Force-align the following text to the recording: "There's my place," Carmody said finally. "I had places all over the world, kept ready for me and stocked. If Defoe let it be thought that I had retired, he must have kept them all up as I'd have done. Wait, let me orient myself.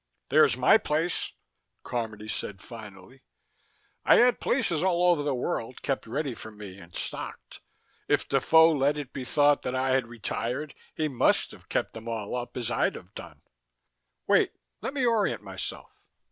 "There's 0.29 0.57
my 0.57 0.79
place," 0.79 1.31
Carmody 1.83 2.27
said 2.27 2.59
finally. 2.59 3.21
"I 4.03 4.15
had 4.15 4.39
places 4.39 4.81
all 4.81 5.03
over 5.03 5.21
the 5.21 5.35
world, 5.35 5.83
kept 5.83 6.07
ready 6.07 6.33
for 6.33 6.49
me 6.49 6.79
and 6.79 6.95
stocked. 6.95 7.59
If 8.07 8.27
Defoe 8.27 8.71
let 8.71 8.97
it 8.97 9.13
be 9.13 9.25
thought 9.25 9.61
that 9.61 9.75
I 9.75 9.91
had 9.91 10.07
retired, 10.07 10.73
he 10.95 11.07
must 11.07 11.51
have 11.51 11.69
kept 11.69 11.93
them 11.93 12.07
all 12.07 12.35
up 12.35 12.57
as 12.57 12.71
I'd 12.71 12.95
have 12.95 13.13
done. 13.13 13.43
Wait, 14.25 14.53
let 14.81 14.95
me 14.95 15.05
orient 15.05 15.43
myself. 15.43 15.91